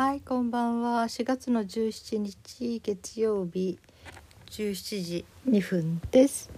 [0.00, 1.02] はいこんばんは。
[1.04, 3.78] 4月の17日月曜日
[4.46, 6.48] 17時2分です。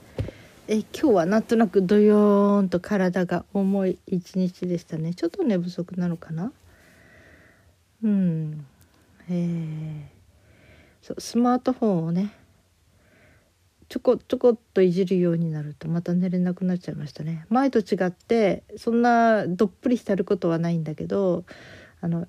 [0.69, 5.13] え今日はなんとなくドヨーンと体が重い一日でしたね。
[5.13, 6.53] ちょっと寝不足なのかな？
[8.05, 8.65] うん。
[9.29, 12.33] えー、そうスマートフォンをね
[13.89, 17.45] ちょこちょこっといじるようになるとまた寝れなくなっちゃいましたね。
[17.49, 21.43] 前と違ってそんなどっぷり浸ることはないんだけど
[22.01, 22.29] あの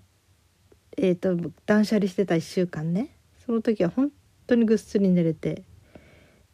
[0.97, 1.35] えーと、
[1.65, 4.11] 断捨離してた1週間ねその時は本
[4.47, 5.63] 当にぐっすり寝れて、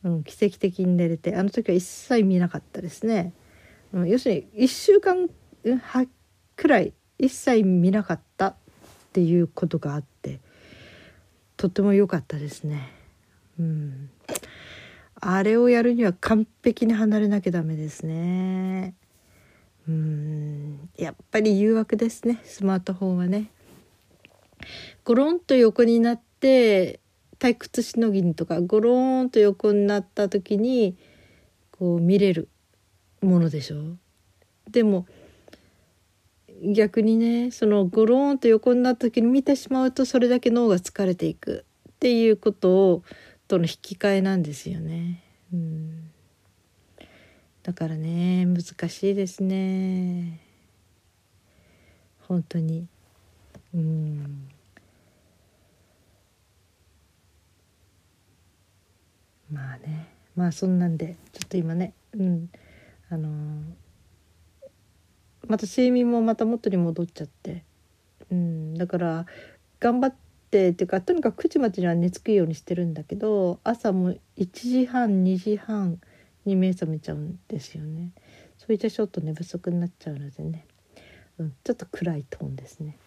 [0.04, 3.34] うん、奇跡的に寝れてあの時は一切見なかったですね、
[3.94, 5.30] うん、要するに1週間
[6.56, 8.56] くらい一切見なかったっ
[9.12, 10.40] ていうことがあって
[11.58, 12.90] とっても良かったですね。
[13.60, 14.10] うん、
[15.20, 18.94] あれをやるには完璧に離れなきゃダメですね。
[19.86, 23.52] うんやっぱり誘惑ですねスマートフォンはね。
[25.04, 27.00] ゴロンと横になって
[27.40, 30.98] 退屈しのぎにとかゴロンと横になった時に
[31.72, 32.50] こう見れる
[33.22, 33.98] ものでしょ
[34.70, 35.06] でも
[36.62, 43.04] 逆にねそのゴロンと横になった時に見てしまうとそれだけ脳が疲れていくっていうことを
[43.48, 45.24] との引き換えなんですよね。
[45.52, 46.12] うん、
[47.64, 50.40] だからね難しいですね
[52.28, 52.88] 本当に。
[53.74, 54.50] うん。
[59.52, 60.08] まあね。
[60.36, 62.50] まあそんなんでちょっと今ねうん。
[63.10, 63.32] あのー、
[65.48, 67.64] また睡眠もまた元に戻っちゃって、
[68.32, 69.26] うん、だから
[69.80, 70.16] 頑張っ
[70.52, 76.00] てっていうかとにかく9時までには寝つくようにしてるんだけど朝も1時半2時半
[76.46, 78.12] に目覚めちゃうんですよね。
[78.58, 80.66] それじゃちょっと寝不足になっちゃうのでね、
[81.38, 82.98] うん、ちょっと暗いトーンですね。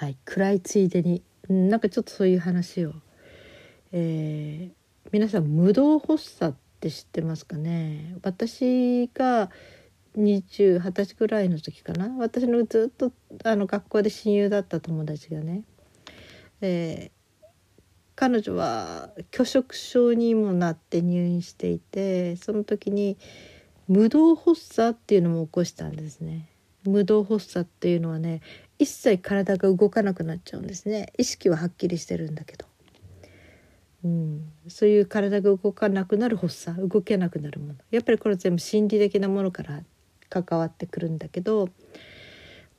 [0.00, 2.92] はい暗いついでに、なんかちょっとそういう話を。
[3.90, 8.14] えー、皆さん無道発作って知ってますかね？
[8.22, 9.50] 私が
[10.16, 12.14] 20 20歳ぐらいの時かな？
[12.16, 13.10] 私のずっと
[13.42, 15.64] あの学校で親友だった友達がね、
[16.60, 17.46] えー、
[18.14, 23.18] 彼女は拒食症にもなって入院していてその時に
[23.88, 26.50] 無道発作っていうのも起こしたんですね。
[26.84, 28.40] 無道発作っていうのはね
[28.78, 31.12] 一切体が動かなくなっちゃうんですね。
[31.18, 32.66] 意識ははっきりしてるんだけど。
[34.04, 37.74] うん、そういう体が動かなくなる発作動けなくなるもの。
[37.90, 39.82] やっぱりこれ全部心理的なものから
[40.28, 41.68] 関わってくるんだけど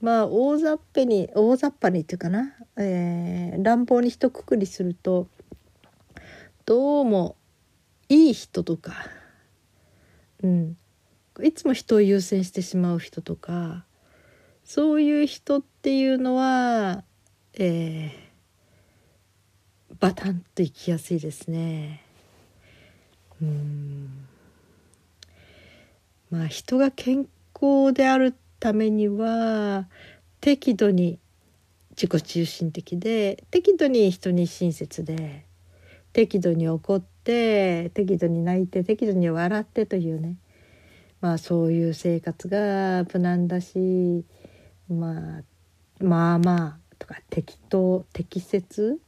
[0.02, 5.28] まあ大雑把に大雑把にっていうかな、えー、乱暴に一括りすると
[6.66, 7.36] どうも
[8.08, 8.94] いい人とか、
[10.44, 10.78] うん、
[11.44, 13.86] いつも人を優先してしまう人とか
[14.64, 17.04] そういう人っていうのは、
[17.54, 18.30] えー
[20.00, 22.02] バタンと行きやすいですね。
[23.42, 24.28] うん
[26.32, 29.88] まあ人が健康であるためには
[30.42, 31.20] 適度に
[31.92, 35.46] 自己中心的で適度に人に親切で
[36.14, 40.36] 適度に怒って適度に泣いて適度に笑ってというね
[41.22, 44.26] まあそういう生活が無難だし
[44.90, 45.44] まあ
[46.00, 49.00] まあまあとか適当適切？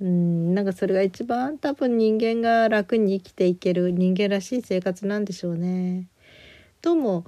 [0.00, 6.08] うんなんかそれが一番多分人間が楽に生きていける人間らしい生活なんでしょうね。
[6.80, 7.26] どうも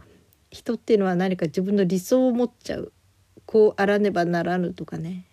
[0.50, 2.92] 人っていうのは何か自分の理想を持っちゃう。
[3.44, 5.26] こうあらねばならぬとかね、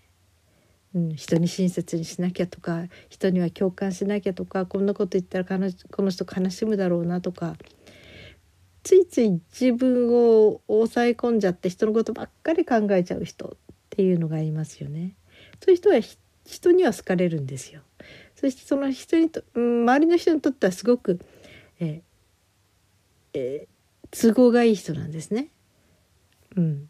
[0.93, 5.57] うん、人に親切にしなきゃとか人には共感しなきゃとかこんなこと言ったらこ
[6.03, 7.55] の人悲しむだろうなとか。
[8.83, 15.15] ついつい自分を抑え込んじゃって人のことばっかり考えちゃう人っていうのがいますよね。
[15.63, 15.99] そういう人は
[16.45, 17.81] 人には好かれるんですよ。
[18.35, 21.19] そしてその人にと、うん、周りの人にとってはすごく、
[21.79, 22.01] え
[23.33, 23.67] え
[24.11, 25.49] 都合がいい人なんですね。
[26.55, 26.89] うん。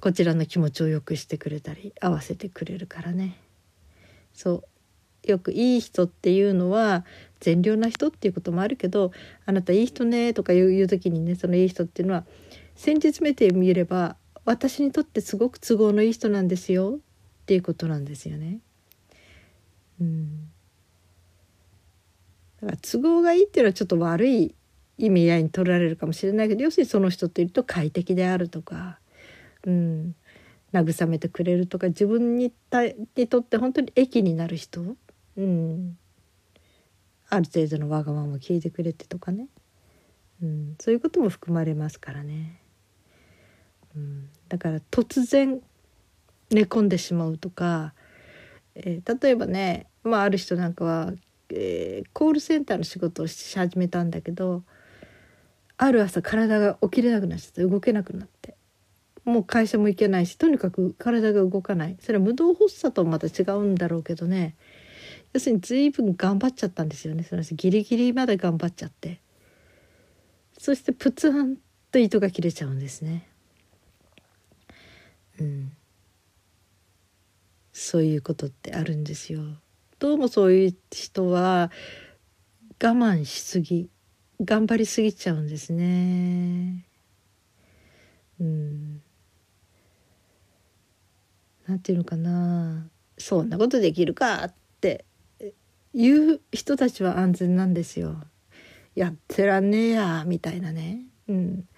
[0.00, 3.38] こちらの気持ちを良くしてくれたり合わせてくれるからね。
[4.32, 4.64] そ
[5.24, 7.04] うよくいい人っていうのは
[7.44, 9.12] 善良な人っていうこともあるけど
[9.44, 12.24] 「あなたいい人ね」とか言う時にねそのいい人っていうのは
[12.74, 17.00] 先日目で見れば私にとってすごく都合のいい人なんですよ
[17.42, 18.60] っていうことなんですよね。
[20.00, 20.48] うん、
[22.62, 24.54] だから都合がいいっていうのはちょっと悪い
[24.96, 28.98] 意味合いに取られるかもしれないけど要するにその人といると快適であるとか、
[29.64, 30.14] うん、
[30.72, 34.96] 慰めてくれるとか自分にたにとって本当に益になる人、
[35.36, 35.96] うん、
[37.30, 39.48] ある程度のわがまま聞いてくれてとかね、
[40.42, 42.60] うん、そういうことも含まれますからね。
[43.96, 45.60] うん、だから突然
[46.50, 47.94] 寝込んでしまうとか、
[48.74, 51.12] えー、例えばね、まあ、ある人なんかは、
[51.50, 54.62] えー、コールセンターの仕事をし始めたんだけど
[55.76, 58.56] ある朝体が起きれなくなっちゃって動けなくなって
[59.24, 61.96] もう会社も行けないしとにかく体が動かない。
[62.00, 64.54] それは無動発作とはまた違うんだろうけどね。
[65.34, 69.20] 要するに随分頑張っちゃったんですよねその人ギリギリまで頑張っちゃって
[70.58, 71.58] そしてプツン
[71.90, 73.28] と糸が切れちゃうんですね。
[75.38, 75.72] うん、
[77.72, 79.42] そういうことってあるんですよ。
[79.98, 81.70] どうもそういう人は
[82.82, 83.90] 我慢しすぎ
[84.40, 86.86] 頑張りすぎちゃうんですね。
[88.40, 89.02] うん。
[91.66, 92.88] なんていうのかな
[93.18, 95.04] そんなことできるかって
[95.94, 98.20] いう人たちは安全なんですよ。
[98.94, 101.02] やってらんねえやみたいなね。
[101.28, 101.68] うん。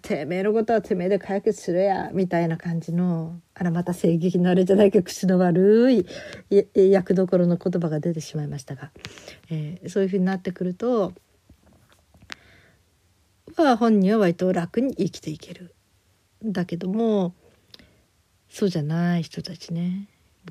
[0.00, 6.06] てめえのことはてめえで解決するやみたいな感じのあらまた正義のあれじゃないけど口の悪い
[6.74, 8.90] 役どころの言葉が出てしまいましたが、
[9.50, 11.12] えー、そういうふうになってくると
[13.56, 15.74] は本人は割と楽に生きていける。
[16.44, 17.34] だけども
[18.48, 20.08] そうじゃない人たちね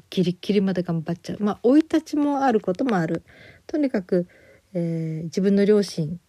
[0.10, 1.38] ギリギリまで頑張っちゃう。
[1.44, 3.24] まあ生い立ちもあることもある。
[3.66, 4.28] とにかく、
[4.74, 6.20] えー、自分の両親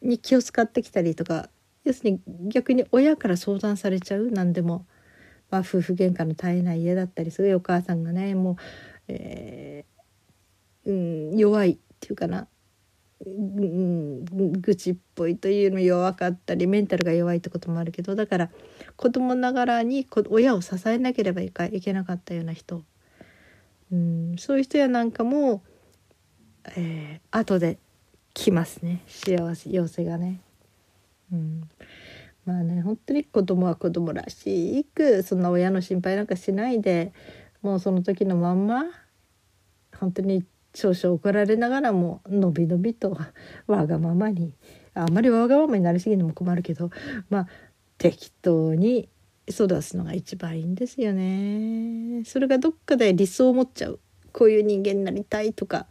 [0.00, 1.48] に気を使ってきたりとか
[1.84, 4.30] 要するに逆に親から相談されちゃう。
[4.30, 4.86] 何でも、
[5.50, 7.56] まあ、夫婦喧嘩の絶えない家だったりする。
[7.56, 8.56] お母さんがねもう、
[9.08, 10.92] えー、う
[11.34, 12.48] ん、弱いっていうかな、
[13.24, 14.24] うん、
[14.60, 18.50] 愚痴っぽいというの弱かったりメンタルが弱いってこともあるけどだから
[18.96, 22.82] 子供ながらに親を支えなければいけなかったような人、
[23.92, 25.62] うん、そういう人やなんかも、
[26.76, 27.78] えー、後で
[28.34, 29.02] 来ますね。
[29.06, 30.40] 幸せ要請がね。
[31.32, 31.68] うん、
[32.44, 37.12] まあね本当に子供は子供らしくそんな親の心配なんかしないで
[37.62, 38.84] もうその時のまんま
[39.98, 43.16] 本当に少々怒られながらものびのびと
[43.66, 44.54] わがままに
[44.94, 46.90] あんまりわがままになりすぎるのも困るけど
[47.30, 47.48] まあ
[47.98, 49.08] 適当に
[49.48, 52.24] 育つのが一番いいんですよね。
[52.24, 54.00] それがどっかで理想を持っちゃう
[54.32, 55.86] こういう人間になりたいとか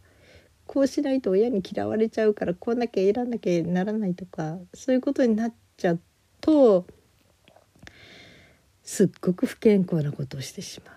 [0.66, 6.00] こうしないと親に嫌われちゃうからこうなきゃいらなきゃならないとかそういうことになっちゃう
[6.40, 6.86] と
[8.82, 10.92] すっごく不健康なことをしてしま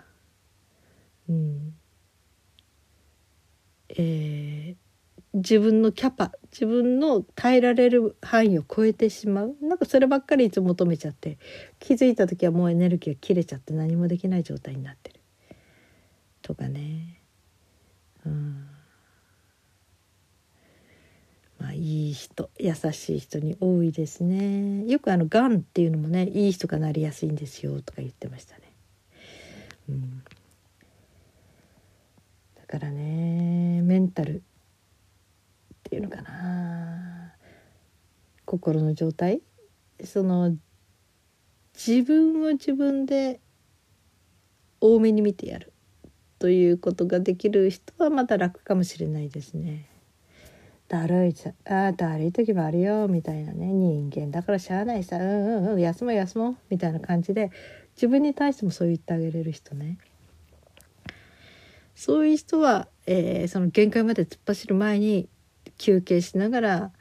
[1.30, 1.34] う。
[1.34, 1.76] うん
[3.98, 9.56] えー、自分のキャパ自分の耐えられる範囲を超えてしまう。
[9.62, 11.38] なんかそればっかりいつも求めちゃって
[11.80, 15.20] 気づいた時はもうエネルギーが切れちゃって何もできない状態になってる。
[16.42, 17.22] とかね。
[18.26, 18.68] うん。
[21.60, 24.86] まあ、いい人優しい人に多いですね。
[24.86, 28.62] よくあのがんっていうのもねいい人がなりやすいんですよとか言ってましたね、
[29.90, 30.24] うん、
[32.80, 34.42] からねメンタルっ
[35.84, 37.34] ていうのかな。
[38.46, 39.42] 心の状態。
[40.04, 40.58] その
[41.74, 43.40] 自分を自分で
[44.82, 45.72] 多めに見てやる。
[46.38, 49.88] ということができる人はまだ楽かもしれないですね。
[50.90, 53.68] だるいあだるい時もあるよみたいなね。
[53.72, 55.18] 人間だからしゃあないさ。
[55.18, 57.52] うんうんうん休もう休もうみたいな感じで
[57.96, 59.98] 自分に対してもそう言ってあげれる人ね。
[61.96, 65.30] そういう人は、えー、その限界まで突っ走る前に
[65.78, 66.92] 休憩しながら、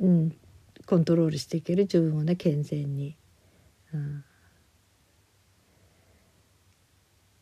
[0.00, 0.36] うん、
[0.86, 3.16] コントロールしていける自分をね健全に。
[3.92, 4.24] うん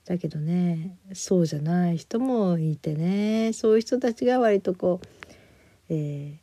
[0.09, 5.07] だけどねそうじゃない人もいてねそういう人たちが割とこう、
[5.91, 6.39] えー、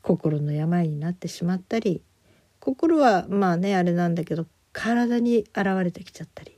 [0.00, 2.00] 心の病になってしまったり
[2.58, 6.55] 心はまあねあれなんだけど体に現れてきちゃったり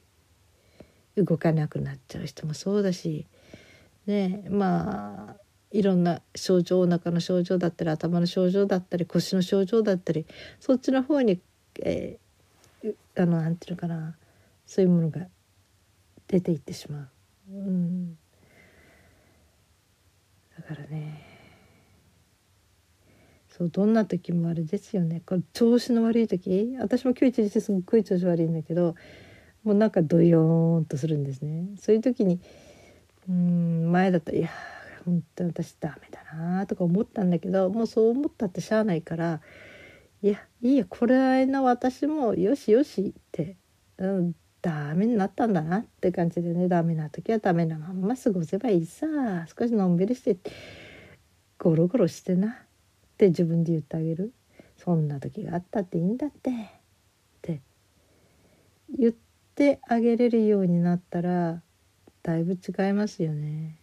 [1.24, 3.26] 動かなくなっちゃう人もそうだし
[4.06, 5.36] ねまあ
[5.70, 10.26] いろんな症状お腹の症状だったり頭の症状だったり腰の症状だったり
[10.60, 11.40] そっちの方に、
[11.82, 14.16] えー、あのなんていうのかな
[14.66, 15.26] そういうものが
[16.26, 17.08] 出ていってしま
[17.50, 18.18] う、うん、
[20.56, 21.38] だからね。
[23.58, 25.20] そうどんな時もあれですよね。
[25.26, 28.94] これ調子の悪い時私も今日一日すっごい調子悪いんだけど
[29.64, 31.68] もうなんかドヨーンとするんですね。
[31.78, 32.40] そういう時に
[33.28, 34.48] うん前だったらいや
[35.04, 39.40] 本当に私ダメだなとか思ったんだけどもうそう思ったってしゃあないから
[40.22, 43.56] いやいいやこれの私もよしよしって、
[43.98, 49.06] うん、ダメになったんだなって感じでねダメな時はダメなまんま過ごせばいいさ
[49.58, 50.36] 少しのんびりして
[51.58, 52.48] ゴロゴロしてな。
[52.48, 54.32] って自分で言ってあげる。
[54.76, 56.50] そんな時があったっていいんだって。
[56.50, 56.54] っ
[57.42, 57.60] て
[58.90, 59.27] して
[59.58, 61.60] てあげれるようになったら
[62.22, 63.76] だいぶ違いますよね。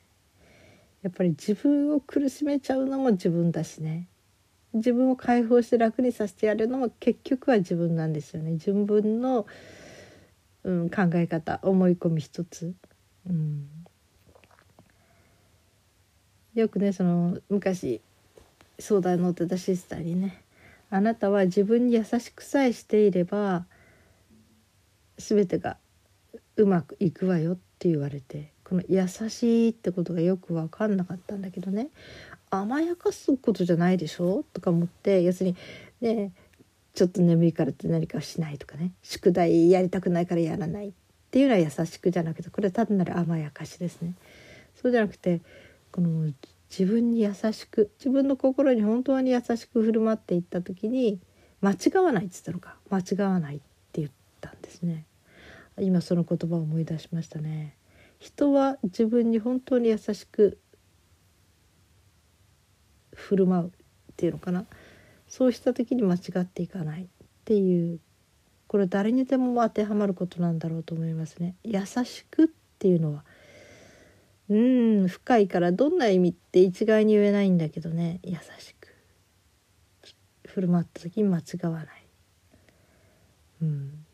[1.01, 4.07] やっぱり自分を苦しめちゃうのも自分だしね。
[4.73, 8.51] 自分を解放して楽にさせてやるのも結局は自分なんですよね。
[8.51, 9.45] 自分の、
[10.63, 12.73] うん、考え方思い込み一つ、
[13.29, 13.67] うん、
[16.53, 18.01] よくねその昔
[18.79, 20.41] 相談に乗ってたシスターにね
[20.89, 23.65] あなたは自分に優しくさえしていれば
[25.17, 25.77] 全てが
[26.57, 31.89] うまくいくわよって言われてこの優しいってことがよく分かんなかったんだけどね。
[32.49, 35.57] 甘やかすことじゃないでしょとか思って要するに
[36.01, 36.31] ね
[36.93, 38.91] ちょっと眠いからって何かしないとかね。
[39.03, 40.91] 宿題やりたくないからやらないっ
[41.29, 44.13] ていうのは優しくじゃなくてこれは単なる甘やかしですね。
[44.81, 45.41] そうじゃなくて
[45.91, 46.31] この
[46.69, 51.19] 自分に優しく自分の心に本当に優しく振る舞っていった時に
[51.61, 52.77] 間違わないっつったのか。
[52.89, 53.57] 間違わない。
[53.57, 53.74] って
[54.45, 55.05] たんですね。
[55.79, 57.75] 今その言葉を思い出しましたね。
[58.19, 60.59] 人は自分に本当に優しく
[63.13, 63.71] 振る舞うっ
[64.15, 64.65] ていうのかな
[65.27, 67.07] そうした時に間違っていかないっ
[67.45, 67.99] ていう
[68.67, 71.55] これ誰にでも当てはまることなんだろうと思いますね。
[71.63, 72.47] 優しくっ
[72.79, 73.23] ていうのは
[74.49, 78.95] うん深いからどんな意味って一概に言えないんだけどね優しく
[80.47, 81.87] 振る舞った時に間違わない。
[83.61, 84.04] うん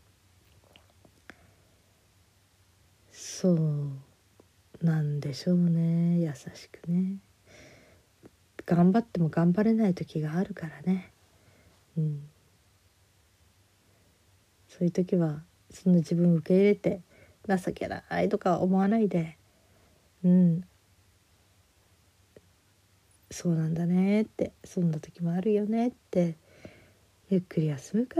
[3.41, 6.19] そうなんでしょうね。
[6.19, 7.15] 優しくね。
[8.67, 11.11] 頑張っても頑張れない時があるからね。
[11.97, 12.21] うん。
[14.67, 17.01] そういう時はその自分を受け入れて
[17.47, 19.39] 情けないとか思わないで。
[20.23, 20.61] うん。
[23.31, 26.37] そうなんだねってそんな時もあるよねって。
[27.31, 28.17] ゆっくり休むか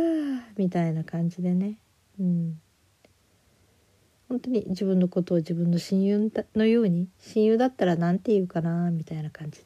[0.58, 1.78] みたいな感じでね。
[2.20, 2.60] うん。
[4.32, 9.66] 本当に自分のことを自分の親友のように親友だったら何て言うかなみたいな感じで、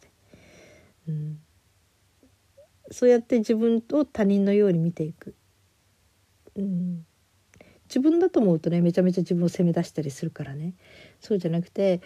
[1.08, 1.40] うん、
[2.90, 5.36] そうやって自分を他人のように見ていく、
[6.56, 7.06] うん、
[7.88, 10.74] 自分だと思うとねめちゃめちゃ自分を責め出したりするからね。
[11.20, 12.02] そうじゃなくて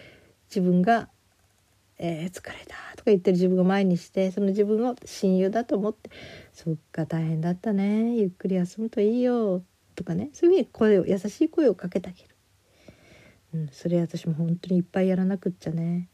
[0.50, 1.08] 自分が
[1.96, 6.10] 「えー、疲れた」とか言ってる自分を前にしてその自分を親友だと思って
[6.52, 8.16] 「そっか大変だったね。
[8.16, 9.64] ゆっくり休むといいよ」
[9.96, 10.28] とかね。
[10.34, 12.29] そういうふうに声を優しい声をかけてあげる。
[13.52, 16.08] うん、それ私も本当にいっぱいやらなくっちゃね。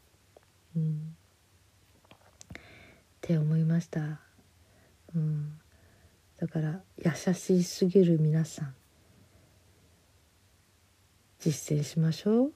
[0.75, 1.15] うん、
[2.55, 2.61] っ
[3.21, 4.19] て思いました。
[5.15, 5.59] うん、
[6.39, 8.75] だから優しすぎる皆さん
[11.39, 12.51] 実践しましょ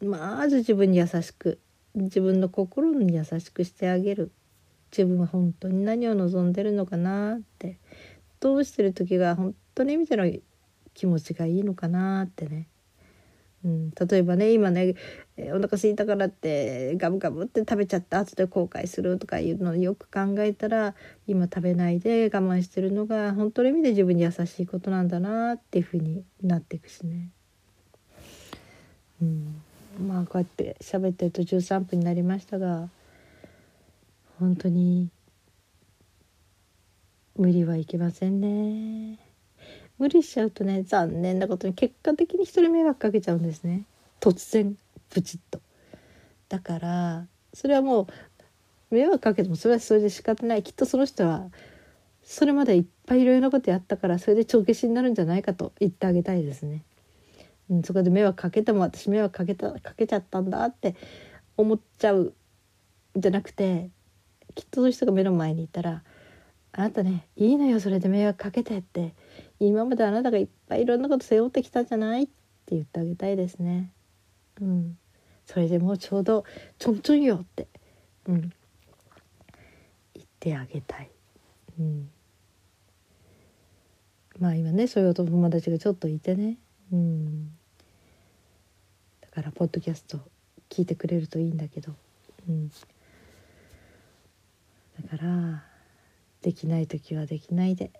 [0.00, 0.04] う。
[0.04, 1.58] まず自分に優しく
[1.94, 4.30] 自分の心に優しくしてあげる
[4.90, 7.78] 自分は本当に何を望んでるのかなって
[8.40, 10.30] どうしてる時が本当に見ての
[10.94, 12.66] 気持ちがいいのかなってね
[13.62, 14.94] うん、例えばね今ね
[15.36, 20.94] お腹空いたからってガブガブって食べちゃった後で後悔するとかいうのをよく考えたら
[21.26, 27.30] 今食べないで我慢してるのが本当の意味で自分に優しいことなんだなっていうふうになっていくしね。
[29.20, 29.62] うん、
[30.08, 32.88] まあこうやって喋ってると13分になりましたが
[34.38, 35.10] 本当に
[37.36, 39.29] 無理はいけませんね。
[40.00, 43.84] 無理しちゃうとね残念なことに結果的に人に迷惑かけちゃうんですね
[44.20, 44.76] 突然
[45.14, 45.60] ブチッと。
[46.48, 48.08] だからそれはも
[48.90, 51.46] う迷惑かけてもそれはそれで仕方ないきっとその人は
[52.22, 56.82] それまでいっぱいいろいろなことやったからそれで帳消しになるんじゃないかと言ってあげたいですね。
[57.70, 60.96] うん、そこで迷惑かけても私迷惑かけたかけちゃったんだって
[61.56, 62.32] 思っちゃう
[63.16, 63.90] じゃなくて
[64.54, 66.02] きっとそういう人が目の前にいたら
[66.72, 69.14] 「あなたねいいのよそれで迷惑かけて」って
[69.60, 72.32] 今まであなたがいっぱいいろんなこと背負ってきたんじゃないって
[72.70, 73.92] 言ってあげたいですね。
[74.60, 74.98] うん、
[75.44, 76.44] それでもうちょうど
[76.78, 77.68] ちょんちょんよって、
[78.26, 78.40] うん、
[80.14, 81.10] 言ってあげたい。
[81.78, 82.10] うん、
[84.38, 86.56] まあ今ねそういうお友達がちょっといてね、
[86.90, 87.48] うん、
[89.20, 90.20] だからポッドキャスト
[90.70, 91.92] 聞いてくれるといいんだけど、
[92.48, 92.74] うん、だ
[95.18, 95.64] から
[96.40, 97.90] できない時はできないで。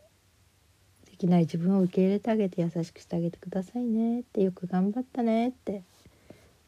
[1.20, 5.82] きない自分を受け入れてあげて優しくしてあげてくださいねってよく頑張ったねって、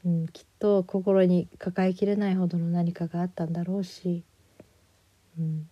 [0.04, 4.23] うん、きっと心に抱えきれないほどの何かがあったんだろうし、
[5.38, 5.66] うん、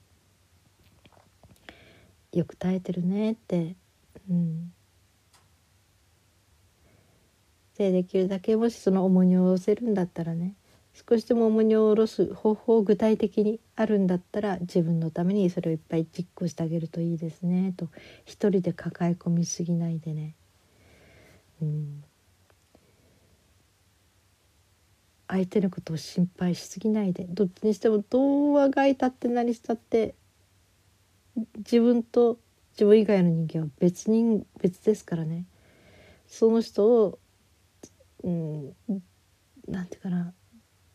[2.32, 3.76] よく耐えてるねって、
[4.30, 4.72] うん、
[7.76, 10.54] でできるだけもしその重荷を下ろせるんだったらね
[11.08, 17.88] 少しでも重荷を下ろす方法を具体的にあるんだったら自分のためにそれをいっぱい実行してあげるといいですねと。
[18.26, 20.34] 一人で抱え込みすぎないでね、
[21.62, 22.04] うん、
[25.26, 27.24] 相手のことを心配しすぎないで。
[27.24, 30.14] どっちにしてもどうあがいたって何したって
[31.56, 32.38] 自分と
[32.72, 35.46] 自分以外の人間は別人別ですからね。
[36.26, 37.18] その人を、
[38.24, 38.74] うん、
[39.66, 40.34] なんていうかな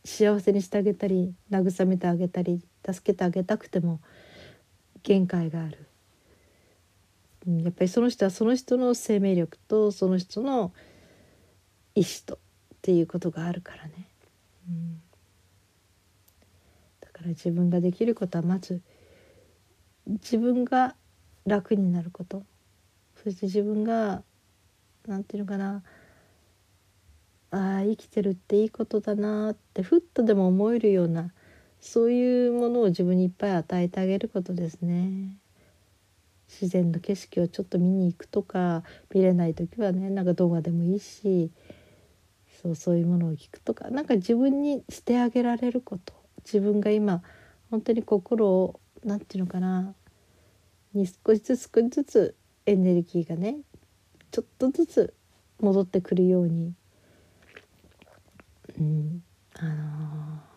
[0.06, 4.00] 幸せにしてあげたり慰めてあげたり助けてあげたくても
[5.02, 5.86] 限界がある、
[7.46, 10.72] うん、やっぱりその人はその人の生命力とその人の
[11.94, 12.38] 意志とっ
[12.82, 14.08] ていうことがあるからね、
[14.68, 15.00] うん、
[17.00, 18.80] だから自分ができることはまず
[20.06, 20.94] 自分が
[21.46, 22.44] 楽になること。
[23.22, 24.22] そして自分が
[25.06, 25.82] なんていうのかな
[27.56, 31.32] ああ生きてるっていいことだなってふっとでも思えるような
[31.80, 35.36] そういうものを自分にいっぱい与えてあげることですね。
[36.48, 41.50] 自然の景色をちょっと見に行くとか見れない時はねなんか動画でもいいし
[42.62, 47.22] そうそういうものを聞くとかなんか自分にしてあげられること自分が今
[47.68, 49.92] 本当に心を何て言うのかな
[50.94, 53.58] に少しずつ少しずつエネルギーがね
[54.30, 55.14] ちょっとずつ
[55.60, 56.74] 戻ってくるように、
[58.78, 59.22] うん、
[59.58, 60.56] あのー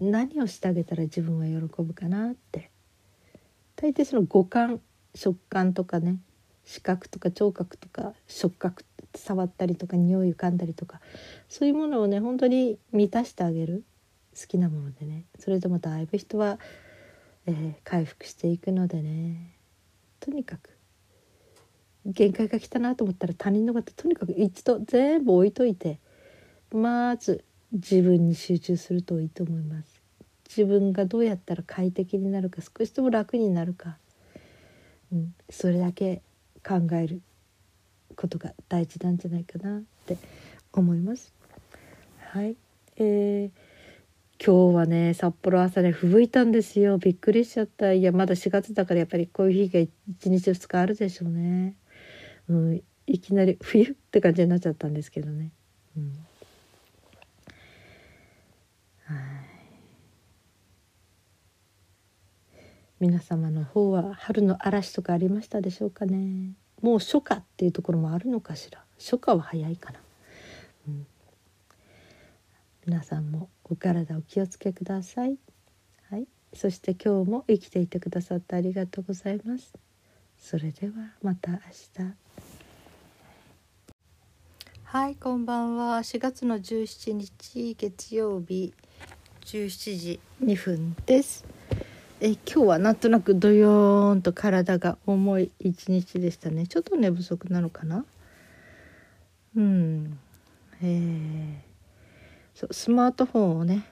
[0.00, 2.70] 何をしてあげたら自分は喜ぶかなって。
[3.74, 4.80] 大抵その五感
[5.14, 6.18] 食感とかね
[6.64, 8.84] 視覚とか聴覚とか触覚
[9.16, 11.00] 触ったりとか匂い浮かんだりとか
[11.48, 13.84] そういうものをね本当に満たしてあげる。
[14.40, 15.24] 好きなものでね。
[15.40, 16.60] それでもだいぶ人は、
[17.46, 19.56] えー回復していくのでね。
[20.20, 20.77] とにかく
[22.08, 25.98] 限界が来たなと思ったら他人のこととにかく一度全部置いといて
[26.72, 30.00] まず自分に集中するといいと思います。
[30.48, 33.98] 自分がどうやったら快適になるか少しでも楽になるか、
[35.12, 36.22] うん、それだけ
[36.66, 37.20] 考える
[38.16, 40.16] ことが大事なんじゃないかなって
[40.72, 41.34] 思います。
[42.32, 42.56] はい、
[42.96, 43.78] えー
[44.40, 46.96] 今日はね札幌朝ね吹雪いたんですよ。
[46.96, 47.92] びっくりしちゃった。
[47.92, 51.74] いやまだ4月だからやっぱりこういう日が1日2日あるでしょうね。
[52.48, 52.82] うん。
[53.06, 55.50] いきなり冬って感じになっちゃったんですけどね。
[55.96, 56.12] うん。
[59.04, 59.18] はい。
[63.00, 66.52] 皆様の方は春の嵐とかありましたでしょうかね。
[66.82, 68.84] もう初夏っていうところもあるのかしら。
[68.98, 70.00] 初夏は早いかな、
[70.88, 71.06] うん、
[72.84, 75.38] 皆さんもお体お気をつけください。
[76.10, 76.26] はい。
[76.52, 79.72] そして今日も生きていてくださってありがとうございます。
[80.36, 82.27] それではまた明日。
[84.90, 85.98] はいこんばんは。
[85.98, 88.72] 4月の17日月曜日
[89.44, 91.44] 17時2分です。
[92.22, 96.66] え今日はなんとなくドヨーンと体が重い一日でしたね。
[96.66, 98.06] ちょっと寝不足なのかな？
[99.56, 100.18] うん。
[100.80, 102.58] えー。
[102.58, 103.86] そうスマートフォンをね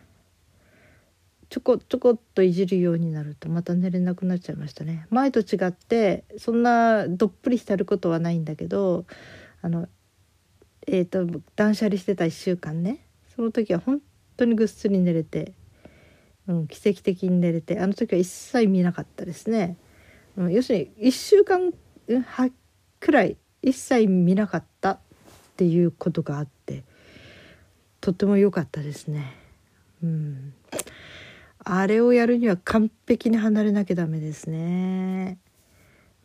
[1.50, 5.06] ちょこちょこっといじるようになるとまた寝れなくなっちゃいましたね。
[5.10, 9.04] 前と違ってそんなどっぷり浸ることはないんだけど
[9.60, 9.88] あの
[10.86, 13.00] えー、と断捨離してた1週間ね
[13.34, 14.00] その時は本
[14.36, 15.52] 当にぐっすり寝れて、
[16.46, 19.76] うん、奇跡的に寝れてあの時は一切見なかったですね、
[20.36, 21.72] うん、要するに1週間
[23.00, 24.98] くらい一切見なかったっ
[25.56, 26.84] ていうことがあって
[28.00, 29.34] とても良かったですね。
[30.02, 30.54] うん、
[31.58, 35.38] あれをやるには完璧に離れなきゃダメですね。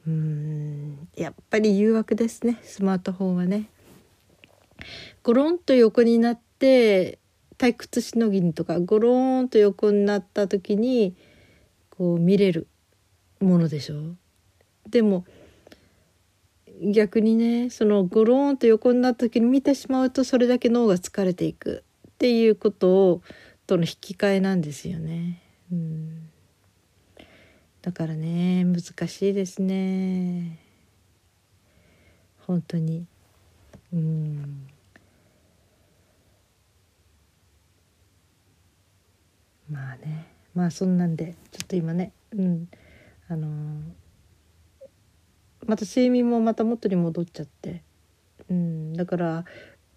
[0.05, 2.59] うん、やっぱり誘惑ですね。
[2.61, 3.69] スマートフォンはね。
[5.23, 7.19] ゴロンと横になって
[7.57, 11.15] 退屈しのぎにとかゴローンと横になった時に
[11.89, 12.67] こう見れる
[13.39, 14.15] ものでしょ。
[14.89, 15.25] でも
[16.81, 23.21] 逆にねそのゴローンと横になった時に見てしまうとそれだけ脳が疲れていくっていうことを
[23.67, 25.41] との引き換えなんですよね。
[25.71, 26.29] うん。
[27.81, 30.59] だからね難しいですね。
[32.47, 33.05] 本当に。
[33.93, 34.67] うん。
[39.71, 40.27] まあね。
[40.53, 42.67] まあそんなんでちょっと今ねうん。
[43.27, 44.01] あのー
[45.67, 47.83] また睡眠もまた元に戻っちゃって、
[48.49, 49.45] うん、だから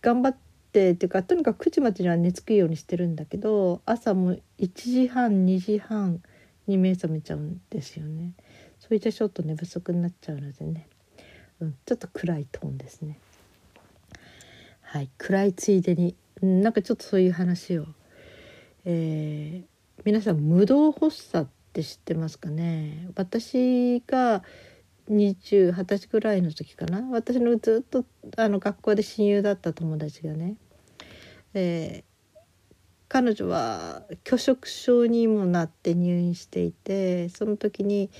[0.02, 0.36] 頑張っ
[0.72, 6.22] てっていうかとにかく9時までには寝つくようにしてるんだけど朝も1時半2時半
[6.66, 8.32] に目覚めちゃうんですよね。
[8.80, 10.86] それじゃちょっと寝不足になっちゃうのでね、
[11.60, 13.18] うん、ちょっと暗いトーンですね。
[14.82, 15.10] はい。
[15.18, 17.86] 暗いついでに、なんかちょっとそういう話を、
[18.84, 23.08] えー皆さん無動発作って知ってますかね？
[23.16, 24.42] 私が
[25.08, 27.08] 20歳ぐらいの時かな？
[27.10, 28.04] 私のずっと
[28.36, 30.56] あの学校で親友だった友達がね、
[31.54, 32.38] えー、
[33.08, 38.10] 彼女は拒食症にもなって入院していてその時に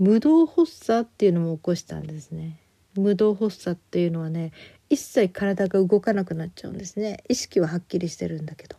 [0.00, 2.58] 無動発作っていうのも起こしたんですね。
[2.96, 4.50] 無動発作っていうのはね
[4.90, 7.22] 一切体が動かなくなっちゃうんですね。
[7.28, 8.76] 意識ははっきりしてるんだけど、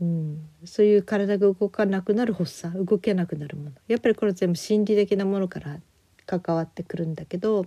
[0.00, 3.72] うん、そういう体が動かなくなる発作動けなくなるもの。
[3.88, 5.80] やっぱりこれ全部心理的なものから
[6.28, 7.66] 関わってくるんだけど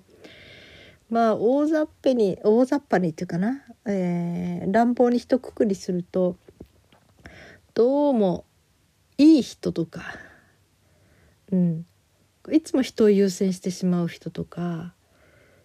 [1.10, 6.38] まあ大雑把に大雑把にっていうかな、えー、乱暴に一括りすると
[7.74, 8.46] どうも
[9.18, 10.04] いい人とか、
[11.52, 11.86] うん、
[12.52, 14.94] いつも人を優先してしまう人とか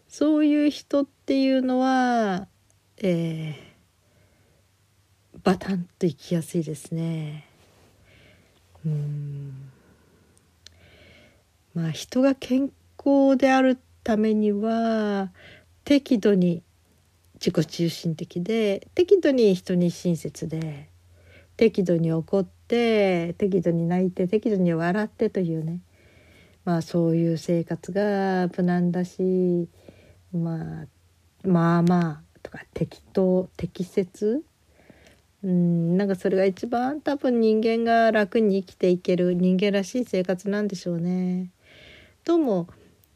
[0.09, 2.49] そういう人っていうのは、
[2.99, 3.55] えー、
[5.47, 7.47] バタンと生きやすいですね。
[8.85, 9.71] うん
[11.73, 15.31] まあ人が健康であるためには
[15.85, 16.65] 適度に
[17.35, 20.89] 自己中心的で適度に人に親切で
[21.57, 25.79] 適度に怒って適度に泣いて適度に笑ってというね
[26.65, 29.69] まあそういう生活が無難だし
[30.33, 30.87] まあ
[31.47, 34.43] まあまあとか適当適切
[35.47, 41.53] うんなんかそれが一番多分人間が楽に生きていける人間らしい生活なんでしょうね。
[42.25, 42.67] どうも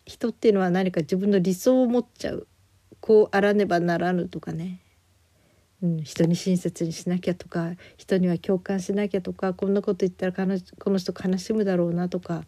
[0.06, 2.46] 人っていうのは何か自分の理想を持っちゃう
[3.00, 4.80] こうあらねばならぬとかね、
[5.82, 12.44] うん、人に親切にしなきゃとか人には共感しなきゃとかこんなこと言ったらこの人悲しむだろうなとか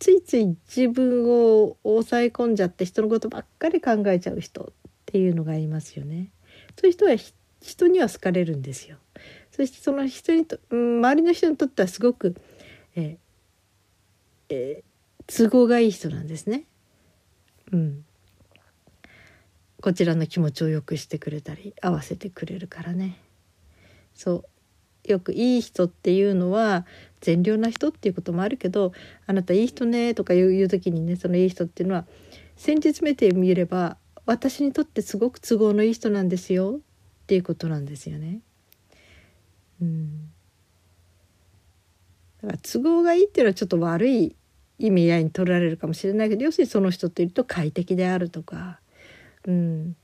[0.00, 6.32] ついつい自分を抑え込んじゃって人のことばっかり考えちゃう人っていうのがいますよね。
[6.80, 8.96] そういう人は人人には好かれるんですよ。
[9.50, 12.34] そしてその人にと、周りの人にとってはすごく、
[12.94, 13.18] え
[14.48, 14.82] え
[15.26, 16.64] 都合がいい人なんですね。
[17.72, 18.04] うん。
[19.80, 23.18] こちらの気持ちを良くしてくれたり合わせてくれるからね。
[24.14, 24.44] そ
[25.06, 26.84] うよくいい人っていうのは
[27.20, 28.92] 善良な人っていうこともあるけど
[29.26, 32.06] 「あなたいい人ね」とか言う時にねそのいい人っていうのは
[32.56, 36.80] 先日目で見れば私にとってすごく都合のいい人なんですよ
[37.28, 38.40] っていうことなんですよね。
[39.82, 40.30] うん、
[42.40, 44.34] だから都合がいいっていうのはちょっと悪い
[44.78, 48.80] 意味合いに取られるかもしれないけど要するにその人といると快適であるとか、
[49.46, 49.94] うん、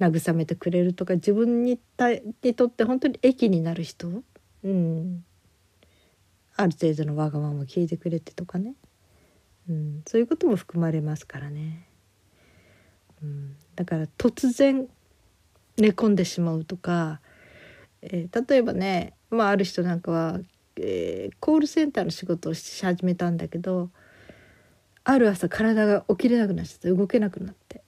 [0.00, 4.24] 慰めてくれるとか自分にたにとって本当に益になる人
[4.64, 5.24] うん、
[6.56, 8.74] ある程度のわがまま聞いてくれてとかね、
[9.70, 11.86] うん、そういうことも含まれますからね、
[13.22, 14.88] うん、だから突然
[15.76, 17.20] 寝込んでしまうとか、
[18.02, 20.40] えー、例えばね、まあ、ある人なんかは、
[20.76, 23.90] えー、コールセンターの仕事をし始めたんだけど
[25.04, 27.82] ある朝体が起きれなくなっちゃって動けなくなって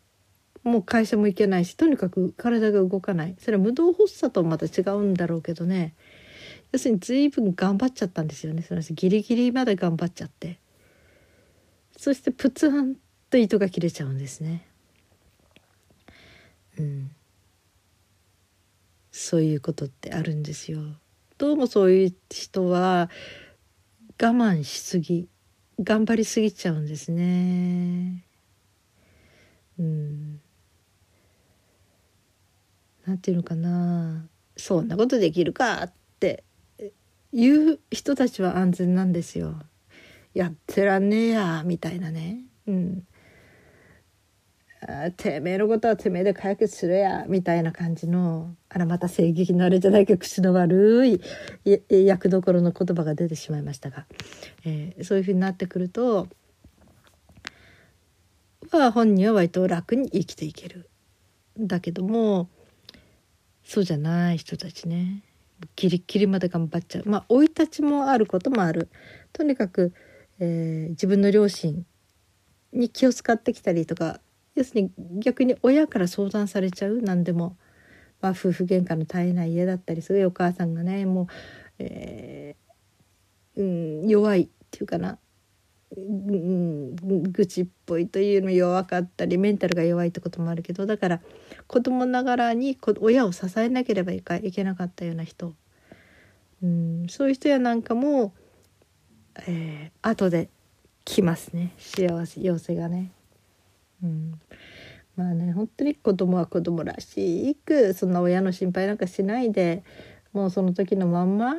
[0.66, 3.36] もう会社も行けないしとにかく体が動かない。
[3.38, 5.94] それは無動発作とまた違うんだろうけどね。
[6.72, 8.62] 要するに随分頑張っちゃったんですよね。
[8.62, 10.58] その人ギリギリまで頑張っちゃって。
[11.96, 12.96] そしてプツン
[13.30, 14.66] と糸が切れちゃうんですね。
[16.80, 17.10] うん。
[19.18, 20.80] そういうことってあるんですよ
[21.38, 23.10] どうもそういう人は
[24.20, 25.28] 我慢しすぎ
[25.80, 28.24] 頑張りすぎちゃうんですね
[29.78, 30.40] うん
[33.06, 34.26] なんていうのかな
[34.56, 36.44] そんなことできるかって
[37.32, 39.60] 言う人たちは安全なんですよ。
[40.34, 42.44] やってらんねえやみたいなね。
[42.66, 43.06] うん。
[45.16, 51.20] てめえのことはてめえで解決するやみたいな感じのあらまた正義のあれじゃないか口の悪い
[51.90, 54.06] 役どころの言葉が出てしまいましたが、
[54.64, 56.28] えー、そういうふうになってくると
[58.70, 60.88] は本人は割と楽に生きていける。
[61.58, 62.48] だけども
[63.64, 65.22] そうじゃない人たちね。
[65.74, 67.04] ギリギリまで頑張っちゃう。
[67.06, 68.88] まあ生い立ちもあることもある。
[69.32, 69.92] とにかく、
[70.38, 71.84] えー、自分の両親
[72.72, 74.20] に気を使ってきたりとか
[74.56, 74.90] 要するに
[75.20, 77.56] 逆に親から相談されちゃう何でも、
[78.20, 80.26] まあ、夫婦喧嘩の絶えない家だったりする。
[80.26, 81.26] お母さんがねもう、
[81.78, 85.18] えー、うん、弱いっていうかな。
[85.96, 91.20] うん、愚痴っぽいというの弱かったりメンタルが弱いってこともあるけどだから
[91.68, 95.54] 子供ながらに親を支えなければいけなかったような人、
[96.60, 98.34] うん、そういう人やなんかも、
[99.46, 100.50] えー、後で
[101.04, 101.72] 来ますね。
[101.78, 103.12] 幸せ要請がね。
[104.02, 104.40] うん、
[105.16, 109.82] まあね本当に子供は子供らしくそんな親の心配なんかしないで
[110.32, 111.56] もうその時のまんま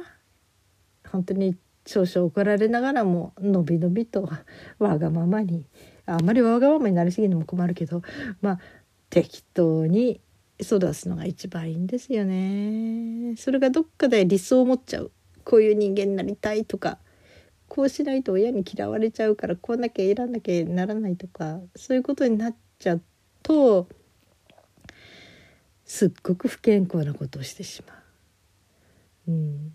[1.12, 4.30] 本当に少々怒られながらものびのびと
[4.78, 5.66] わがままに
[6.06, 8.02] あんまりわがままになりすぎるのも困るけど
[8.42, 8.60] まあ
[9.10, 10.22] 適当に
[10.60, 13.36] 育つのが一番いいんですよね。
[13.38, 15.12] それがどっかで理想を持っちゃう
[15.44, 17.00] こういう人間になりたいとか
[17.68, 23.02] こうしないと親に嫌われちゃうからこうなきゃいらなきゃならないとかそういうことになっちゃう
[23.44, 23.88] と
[25.86, 27.94] すっごく不健康なことをしてしま
[29.28, 29.32] う。
[29.32, 29.74] うん。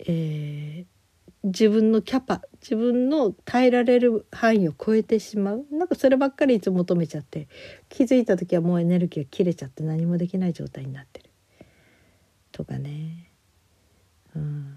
[0.00, 0.86] えー、
[1.42, 5.66] 自分のキャパ自分の耐えられる範囲を超えてしまう。
[5.72, 7.48] なんかそればっかりいつも求めちゃって
[7.88, 11.30] 気づいた時はもうエネルギーが切れちゃって何もできない状態になってる。
[12.52, 13.32] とかね。
[14.36, 14.76] うん。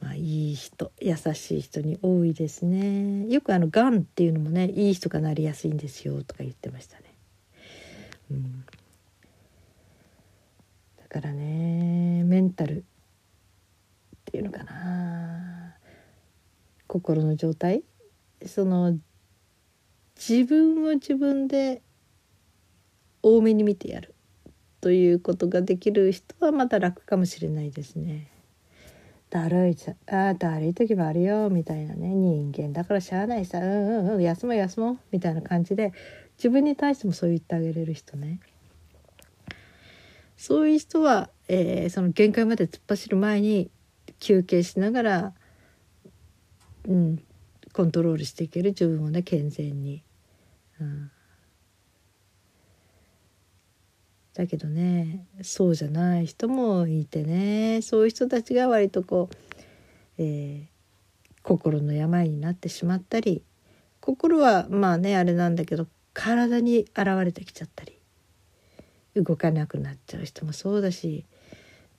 [0.00, 7.04] まあいい人優しい人に多いですねよくあのがんっていうのもねいい人がなりやすいんですよとか言ってましたね。
[8.30, 8.64] うん
[10.96, 12.82] だからねメンタルっ
[14.24, 15.74] ていうのかな
[16.86, 17.82] 心の状態
[18.46, 18.98] その
[20.16, 21.82] 自分を自分で
[23.22, 24.14] 多めに見てやる
[24.80, 28.30] ということができる人はまた楽かもしれないですね。
[29.30, 35.92] だるいさあだるい時もあるよみたいなね人間だからしゃあないさうんうんうん休もう休もうみたいな感じで
[36.36, 38.40] 自分に対してもそう言ってあげれる人ね。
[40.38, 43.70] そういう人は、えー、その限界まで突っ走る前に
[44.20, 45.34] 休憩しながら、
[46.88, 47.22] うん、
[47.74, 48.70] コントロールしていける。
[48.70, 50.02] 自分をね健全に。
[50.80, 51.10] うん。
[54.34, 59.36] だけどねそうじゃない人もいてねそういう人たちが割とこう、
[60.18, 63.42] えー、心の病になってしまったり
[64.00, 67.98] 心はまあねあれなんだけど体に現れてきちゃったり
[69.16, 71.26] 動かなくなっちゃう人もそうだし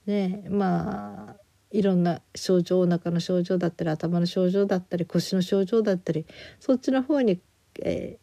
[0.06, 1.36] ねまあ
[1.72, 6.26] いろんな症状お腹の症状だったり頭の症状だったり腰の症状だったり
[6.60, 7.40] そっちの方に、
[7.82, 8.18] え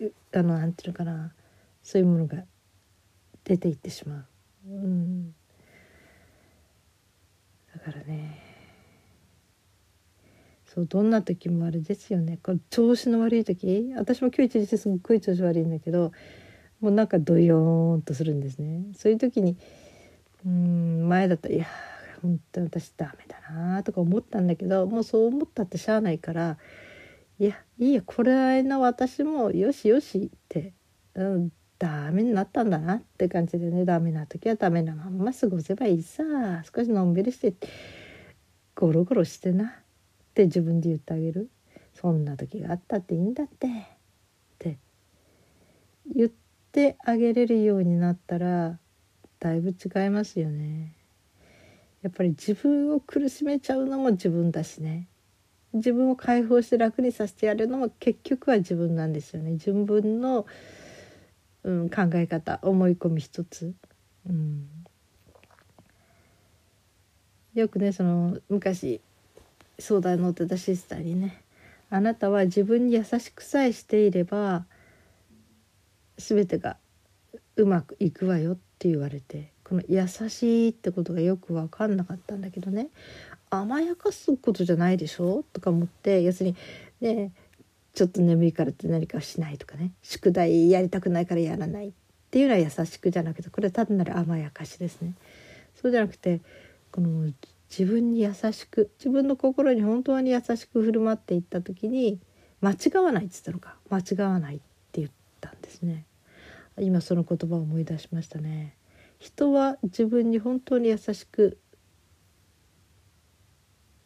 [0.00, 1.32] ー、あのなんていうのかな
[1.82, 2.44] そういうものが
[3.48, 4.26] 出ていってしま
[4.68, 5.34] う、うん、
[7.74, 8.44] だからね。
[10.66, 12.38] そうどんな時もあれですよね。
[12.42, 13.90] これ調子の悪い時。
[13.96, 16.12] 私も今日一日すっごい調子悪いんだけど
[16.80, 18.84] もうなんかドヨーンとするんですね。
[18.94, 19.56] そういう時に
[20.44, 21.66] うん前だったらいや
[22.20, 26.58] 本当私ダメだなとか思ったんだけどもうそう思ったってしゃあないから
[27.38, 30.74] いやいいやこれの私もよしよしって、
[31.14, 36.24] うん、ダメになったんだなって感じでねダメな時はダメなまんま過ごせばいいさ。
[36.74, 37.54] 少しのんびりして
[38.74, 39.68] ゴロゴロしてなっ
[40.34, 41.50] て自分で言ってあげる。
[41.94, 43.66] そんな時があったっていいんだって。
[43.66, 43.70] っ
[44.58, 44.78] て。
[46.14, 46.30] 言っ
[46.72, 48.78] てあげれるようになったら
[49.40, 50.94] だいぶ違いますよね。
[52.02, 55.08] やっぱり自分を苦しめちゃうのも自分だしね。
[55.72, 59.52] 自分を解放して楽にさせてやるのも結局は自分なんですよね。
[59.52, 60.46] 自分の
[61.64, 63.74] うん、考え方思い込み一つ、
[64.28, 64.68] うん、
[67.54, 69.00] よくねその昔
[69.78, 71.42] 相談乗ってたシスターにね
[71.90, 74.66] 「あなたは自分に優しくさえしていれば
[76.16, 76.76] 全てが
[77.56, 82.88] うまくいくわよ」って言われてこの「優しい」ってことがよく分かんなかったんだけどね
[83.50, 85.44] 甘やかすことじゃないでしょ？
[85.52, 86.56] とか思って要するに
[87.00, 87.32] ね
[87.98, 91.92] ちょっと眠いからって何かしないとかね宿題やりたくないからやらないっ
[92.30, 95.14] ていうのは優しくじゃなくてこれ単なる甘やかしですね。
[95.74, 96.40] そうじゃなくて
[96.92, 97.28] この
[97.68, 102.20] 自分に優しく自分の心に本当に優しく振る舞っていった時に
[102.60, 104.58] 間違わないっつったのか間違わないっ
[104.92, 106.04] て言ったんですね。
[106.78, 108.76] 今その言葉を思い出しましたね。
[109.18, 111.58] 人は自分に本当に優しく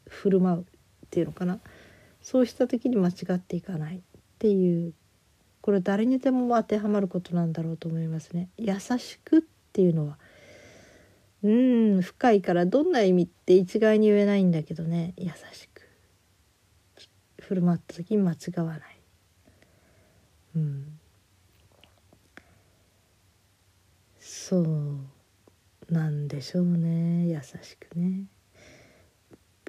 [0.09, 0.65] 振る舞うっ
[1.11, 1.61] ていうのかな
[2.23, 4.01] そうした時に間違っていかないっ
[4.39, 4.95] ていう
[5.61, 8.49] これ誰にでも当てはまることなんだろうと思いますね。
[8.57, 10.19] 優しくっていうのは
[11.43, 15.89] うん深いからどんな意味って一概に言えないんだけどね優しく
[17.41, 18.81] 振る舞った時に間違わない。
[20.57, 20.99] うん
[24.19, 24.99] そう
[25.93, 28.27] なんでしょうね優しくね。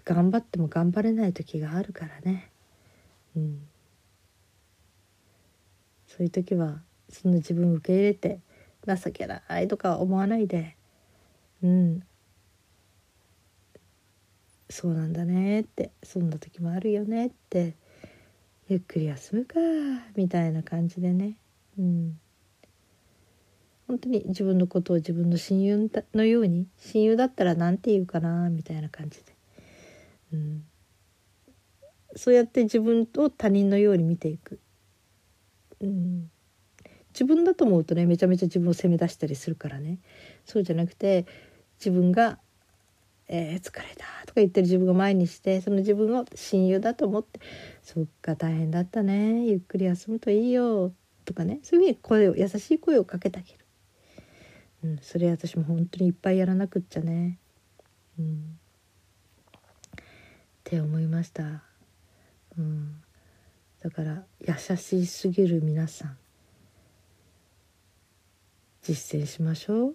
[0.06, 2.52] 頑張っても頑張れない時があるからね。
[3.36, 3.68] うん。
[6.08, 8.40] そういう時はその自分を受け入れて
[8.86, 10.76] 情けないとか思わないで。
[11.64, 12.04] うん。
[14.70, 17.76] そうなんだねってそんな時もあるよねって
[18.68, 19.56] ゆっくり休むか
[20.16, 21.38] みたいな感じでね。
[21.78, 22.20] うん。
[23.88, 29.33] 本当に自分のことを自分の親友のように親友だったら何て言うかなみたいな感じで、
[30.34, 30.64] うん、
[32.16, 34.60] そうやって自分を他人のように見ていく、
[35.80, 36.32] うん、
[37.14, 40.00] 自分だと思うとねめちゃめちゃ自分を責め出したりするからね。
[40.46, 41.26] そうじゃなくて
[41.80, 42.40] 自分が
[43.30, 47.40] 「えー、疲れた」とか言ってる自分が前にしてその自分を親友だと思って
[47.84, 50.94] 「そっか大変だったねゆっくり休むといいよ」
[51.26, 51.60] とかね。
[51.64, 53.66] そういうふうに声を優しい声をかけてあげる、
[54.84, 57.40] うん、それ私も本当にいっぱいやらなくっちゃね、
[58.20, 58.60] うん、
[60.74, 61.44] って思いました、
[62.58, 62.96] うん、
[63.84, 66.18] だから優しすぎる皆さん。
[68.82, 69.90] 実践しましょ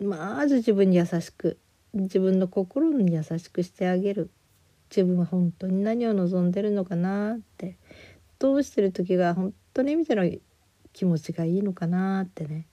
[0.00, 0.04] う。
[0.04, 1.56] まず自分に優しく
[1.94, 4.30] 自分の心に優しくしてあげる。
[4.90, 7.76] 自分は本当に何を望んでるのかなって。
[8.40, 10.28] どうしてる時が本当に意味での
[10.92, 12.66] 気持ちがいいのかなってね、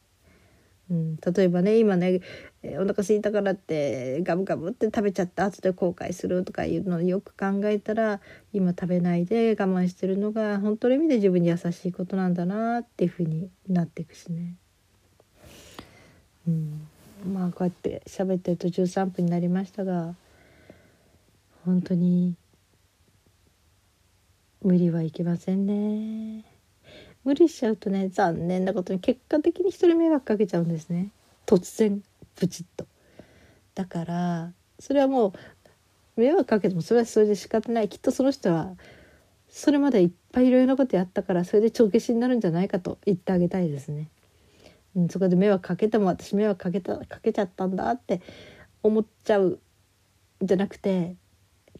[0.90, 2.22] うん、例えばね今ね
[2.64, 8.22] お腹空いたからってガブガブって食べちゃった後で後悔するとかいうのをよく考えたら
[8.54, 14.56] 今食べないで我慢してるのが本当の意味で自分に優しいことなんだなっていうふうになっていくしね。
[16.48, 16.88] うん、
[17.32, 20.16] まあこうやって喋ってると13分になりましたが
[21.66, 22.36] 本当に
[24.64, 26.49] 無理はいけませんね。
[27.24, 31.10] 無理しちゃうとね残念なことに結果的に人迷惑かけちゃうんですね。
[31.46, 32.02] 突然
[32.36, 32.86] プチッと。
[33.76, 35.34] だからそれはも
[36.18, 37.90] う迷惑かけてもそれはそれで仕方ない。
[37.90, 38.76] きっとその人は
[39.50, 44.10] それまでいっぱいいろいろなことやったからそれで帳消しになるんじゃないかと言ってあげたいですね。
[44.96, 48.22] うん、そこで迷惑かけても私迷惑かけたかけちゃったんだって
[48.84, 49.60] 思っちゃう
[50.42, 51.16] じゃなくて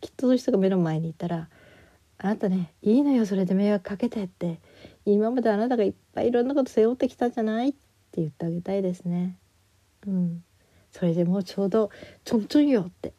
[0.02, 1.50] きっとそういう人が目の前にいたら
[2.18, 4.60] 「あなたねいいのよそれで迷惑かけて」って
[5.06, 7.78] 今まであなたがいっぱいいろんなこと背負ってきたじゃないって
[8.18, 9.38] 言ってあげたいですね。
[10.08, 10.44] うん、
[10.92, 11.90] それでもうちょうど
[12.24, 13.14] ちょんちょんよって、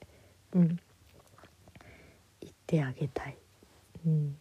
[0.55, 0.69] うん、
[2.41, 3.37] 言ってあげたい。
[4.07, 4.37] うん、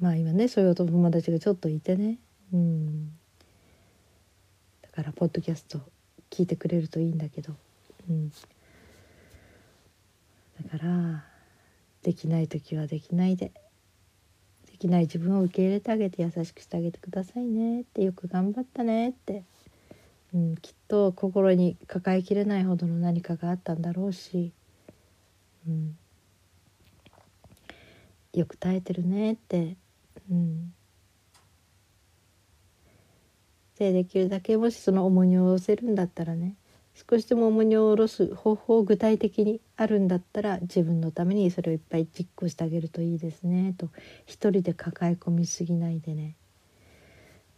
[0.00, 2.18] まあ今ねそういうお友達がちょっといてね。
[2.52, 3.08] うん、
[4.82, 5.80] だからポッドキャスト
[6.30, 7.54] 聞いてくれるといいんだけど、
[8.08, 8.36] うん、だ
[10.70, 11.24] から
[12.02, 13.52] できない時はできないで。
[14.74, 17.82] できない自分を受け入れてあげて優しくしてあげてくださいね。
[17.82, 19.44] ってよく頑張ったねって、
[20.34, 24.52] うん、きっと心に抱えきれないほどの何かがあったんだろうし、
[25.68, 25.96] うん、
[28.32, 29.76] よく耐えてるねって、
[30.28, 30.74] うん、
[33.78, 36.56] でできるだけもしその重荷を下ろせるんだったらね
[37.08, 43.90] 少しでも重荷を下ろす方法を具体的にあるんだったら自分のためにそれをいっぱい実行してあげるといいですねと。
[44.26, 46.36] 一人で抱え込みすぎないでね、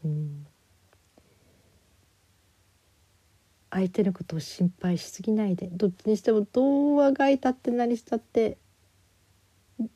[0.05, 0.47] うん、
[3.71, 5.69] 相手のことを心配しすぎないで。
[5.69, 8.57] どっちにしてもどうあがいたって何したって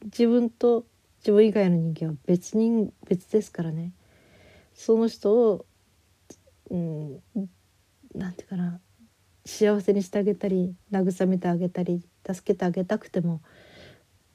[0.05, 0.85] 自分と
[1.21, 3.93] 自分以外の人間は別人別ですからね。
[4.75, 5.65] その人を
[6.71, 7.23] うん、
[8.15, 8.81] なんていうかな。
[9.45, 13.41] 幸せにしてあげたり慰めてあげたり助けてあげたくても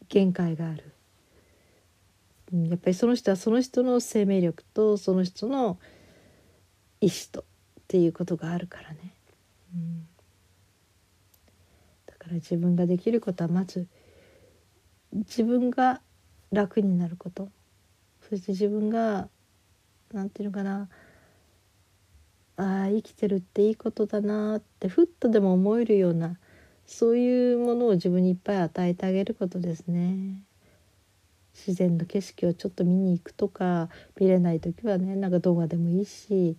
[0.10, 0.92] 限界がある、
[2.54, 5.78] うん、やっぱりその人はその人の生命力とその人の
[7.02, 7.44] 意志とっ
[7.88, 9.14] ていうことがあるからね、
[9.76, 10.08] うん、
[12.08, 13.88] だから自分ができることはまず
[15.14, 16.02] 自分が
[16.52, 17.50] 楽になること。
[18.28, 19.30] そして自分が
[20.12, 20.90] なんていうのかな
[22.58, 26.38] ああ生きてるっていいことだなってふっとでも思えるような
[26.86, 30.44] そういうものを自分にいっぱい与えてあげることですね。
[31.56, 33.90] 自然の景色をちょっと見に行くとか
[34.20, 36.58] 見れない時はねなんか動画でもいいし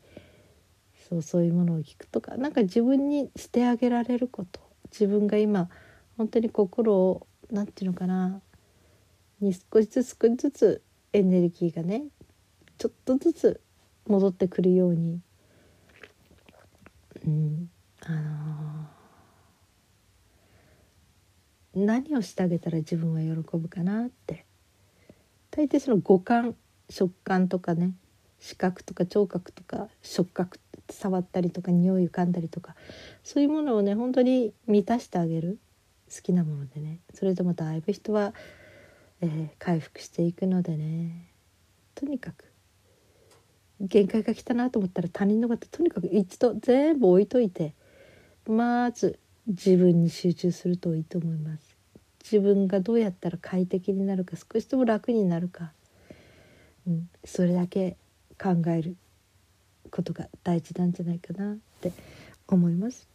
[1.08, 5.68] そうそういうものを聞くとかなんか自分にしてあげられること自分が今
[6.16, 8.40] 本当に心を何て言うのかな
[9.40, 10.82] に少しずつ少しずつ
[11.12, 12.04] エネルギーがね
[12.78, 13.60] ちょっとずつ
[14.08, 15.20] 戻ってくるように
[17.26, 17.70] うん。
[18.04, 24.44] あのー、何をしてあげたら自分は喜ぶかなって。
[25.50, 26.54] 大抵その五感
[26.90, 27.92] 食感とかね
[28.38, 30.60] 視覚とか聴覚とか触覚
[30.90, 32.76] 触ったりとか匂い浮かんだりとか
[33.24, 35.58] そういうものをね本当に満たしてあげる。
[36.14, 37.00] 好きなものでね。
[37.14, 38.32] それでもだいぶ人は、
[39.20, 41.32] えー、回復していくのでね。
[41.94, 42.52] とにかく
[43.80, 47.74] 限界が来たなと思ったら他人のこととにかく一度全部置いといて
[48.48, 51.76] まず自分に集中するといいと思います。
[52.22, 55.70] 自分がどうやったら快適になるか少しでも楽になるか、
[56.86, 57.96] うん、それだけ
[58.42, 58.96] 考える
[59.92, 61.92] ことが大事なんじゃないかなって
[62.48, 63.08] 思います。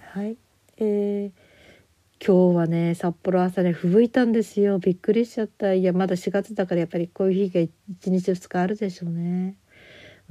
[0.00, 0.36] はい、
[0.78, 1.52] えー
[2.24, 4.78] 今日はね札幌朝ね吹雪いたんですよ。
[4.78, 5.74] びっくりしちゃった。
[5.74, 9.56] いやまだ4月だからやっぱりこういう日が1日2日あるでしょうね、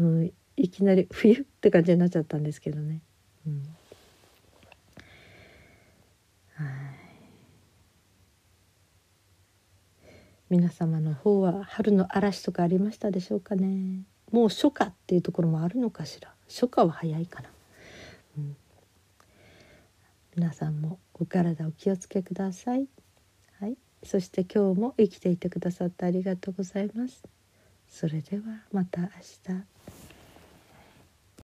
[0.02, 3.02] うん、いきなり冬って感じになっちゃったんですけどね、
[3.46, 3.62] うん、
[6.56, 6.68] はい。
[10.50, 14.02] 皆様の方は春の嵐とかありましたでしょうかね。
[14.32, 16.34] もう初夏っていうところもあるのかしら。
[16.50, 17.50] 初夏は早いかな、
[18.40, 18.58] うん。
[20.36, 22.88] 皆さんもお体お気をつけください。
[23.60, 27.24] はい、そして今日も生きていてくださってありがとうございます。
[27.88, 29.71] それではまた明日。